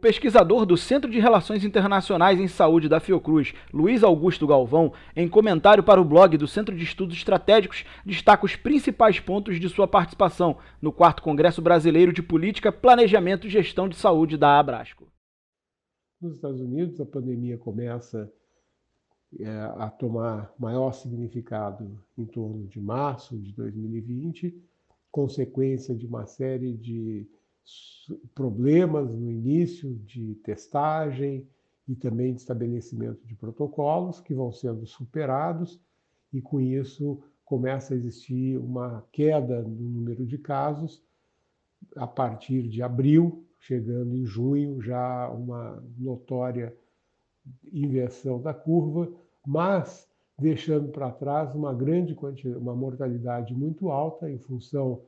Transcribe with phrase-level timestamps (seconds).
[0.00, 5.82] pesquisador do Centro de Relações Internacionais em Saúde da Fiocruz, Luiz Augusto Galvão, em comentário
[5.82, 10.56] para o blog do Centro de Estudos Estratégicos, destaca os principais pontos de sua participação
[10.80, 15.06] no 4 Congresso Brasileiro de Política, Planejamento e Gestão de Saúde da Abrasco.
[16.20, 18.30] Nos Estados Unidos, a pandemia começa
[19.38, 24.54] é, a tomar maior significado em torno de março de 2020,
[25.10, 27.28] consequência de uma série de
[28.34, 31.46] problemas no início de testagem
[31.86, 35.80] e também de estabelecimento de protocolos que vão sendo superados
[36.32, 41.02] e com isso começa a existir uma queda no número de casos
[41.96, 46.76] a partir de abril, chegando em junho já uma notória
[47.72, 49.12] inversão da curva,
[49.44, 50.08] mas
[50.38, 55.02] deixando para trás uma grande quantidade, uma mortalidade muito alta em função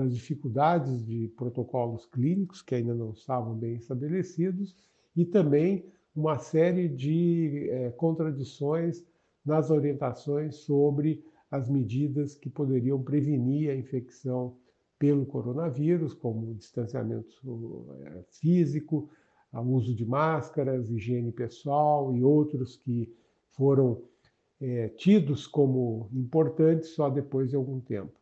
[0.00, 4.74] das dificuldades de protocolos clínicos que ainda não estavam bem estabelecidos
[5.14, 5.84] e também
[6.16, 9.04] uma série de é, contradições
[9.44, 14.56] nas orientações sobre as medidas que poderiam prevenir a infecção
[14.98, 19.08] pelo coronavírus, como distanciamento é, físico,
[19.52, 23.12] uso de máscaras, higiene pessoal e outros que
[23.50, 24.02] foram
[24.60, 28.20] é, tidos como importantes só depois de algum tempo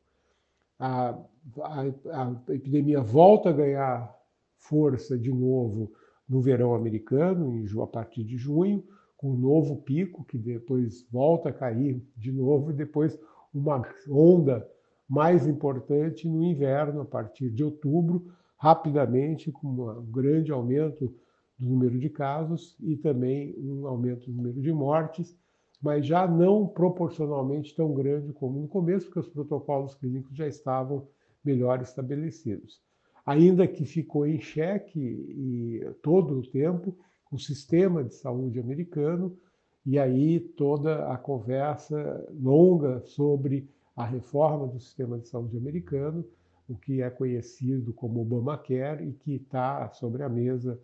[0.78, 1.18] a,
[1.60, 4.14] a, a epidemia volta a ganhar
[4.56, 5.92] força de novo
[6.28, 8.84] no verão americano, em, a partir de junho,
[9.16, 13.18] com um novo pico, que depois volta a cair de novo, e depois
[13.52, 14.68] uma onda
[15.08, 18.26] mais importante no inverno, a partir de outubro,
[18.56, 21.14] rapidamente, com um grande aumento
[21.58, 25.36] do número de casos e também um aumento do número de mortes
[25.80, 31.06] mas já não proporcionalmente tão grande como no começo, porque os protocolos clínicos já estavam
[31.44, 32.80] melhor estabelecidos.
[33.24, 36.96] Ainda que ficou em xeque e todo o tempo
[37.30, 39.36] o sistema de saúde americano,
[39.84, 46.24] e aí toda a conversa longa sobre a reforma do sistema de saúde americano,
[46.68, 50.80] o que é conhecido como Obamacare e que está sobre a mesa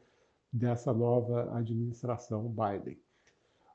[0.52, 3.03] dessa nova administração Biden.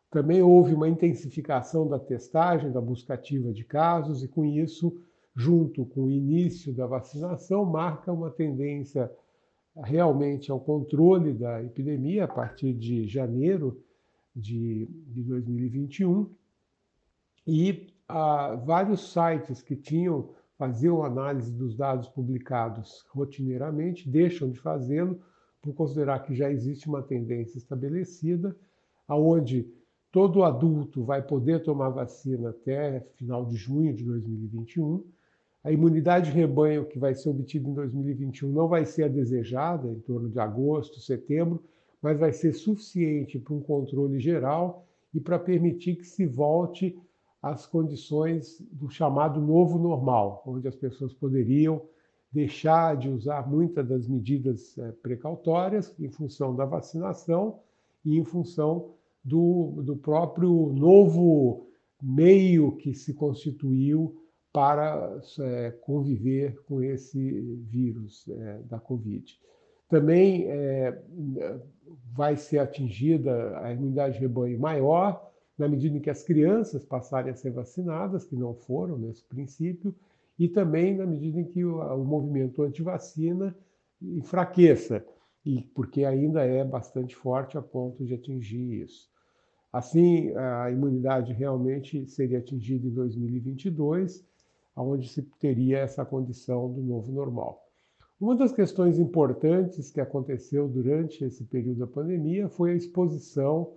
[0.10, 5.00] Também houve uma intensificação da testagem, da busca ativa de casos, e com isso,
[5.36, 9.12] junto com o início da vacinação, marca uma tendência
[9.76, 13.84] realmente ao controle da epidemia a partir de janeiro
[14.36, 16.30] de, de 2021.
[17.46, 25.22] E ah, vários sites que tinham faziam análise dos dados publicados rotineiramente deixam de fazê-lo
[25.62, 28.56] por considerar que já existe uma tendência estabelecida,
[29.08, 29.72] aonde
[30.12, 35.04] Todo adulto vai poder tomar vacina até final de junho de 2021.
[35.64, 39.88] A imunidade de rebanho que vai ser obtida em 2021 não vai ser a desejada,
[39.88, 41.62] em torno de agosto, setembro,
[42.02, 46.98] mas vai ser suficiente para um controle geral e para permitir que se volte
[47.42, 51.82] às condições do chamado novo normal, onde as pessoas poderiam
[52.32, 57.60] deixar de usar muitas das medidas eh, precautórias em função da vacinação
[58.06, 58.94] e em função
[59.24, 61.68] do, do próprio novo
[62.02, 64.16] meio que se constituiu
[64.52, 69.38] para é, conviver com esse vírus é, da Covid.
[69.88, 71.02] Também é,
[72.14, 77.32] vai ser atingida a imunidade de rebanho maior na medida em que as crianças passarem
[77.32, 79.94] a ser vacinadas, que não foram nesse princípio,
[80.38, 83.56] e também na medida em que o, o movimento anti-vacina
[84.02, 85.06] enfraqueça,
[85.46, 89.10] e porque ainda é bastante forte a ponto de atingir isso.
[89.72, 94.26] Assim, a imunidade realmente seria atingida em 2022,
[94.76, 97.64] onde se teria essa condição do novo normal.
[98.20, 103.74] Uma das questões importantes que aconteceu durante esse período da pandemia foi a exposição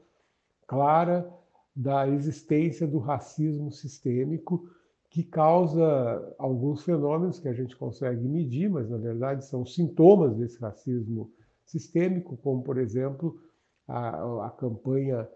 [0.67, 1.31] clara
[1.77, 4.69] da existência do racismo sistêmico,
[5.11, 10.59] que causa alguns fenômenos que a gente consegue medir, mas na verdade são sintomas desse
[10.59, 11.31] racismo
[11.72, 13.41] sistêmico, como por exemplo
[13.89, 15.28] a, a campanha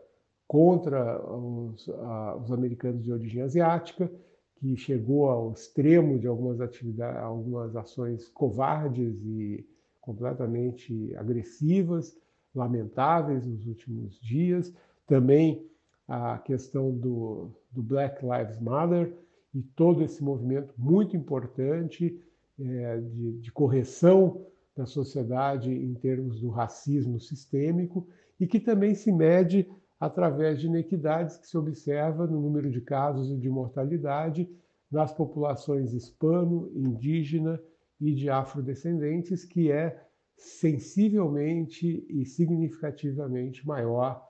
[0.46, 4.10] contra os, os, americanos de origem asiática,
[4.56, 9.66] que chegou ao extremo de algumas atividades, algumas ações covardes e
[10.00, 12.16] completamente agressivas,
[12.54, 14.72] lamentáveis nos últimos dias.
[15.06, 15.68] Também
[16.06, 19.12] a questão do, do Black Lives Matter
[19.52, 22.22] e todo esse movimento muito importante
[22.58, 28.06] é, de, de correção da sociedade em termos do racismo sistêmico
[28.38, 29.66] e que também se mede
[29.98, 34.48] através de inequidades que se observa no número de casos e de mortalidade
[34.90, 37.58] nas populações hispano, indígena
[37.98, 40.04] e de afrodescendentes, que é
[40.36, 44.22] sensivelmente e significativamente maior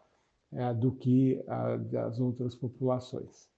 [0.53, 3.49] é, do que a das outras populações.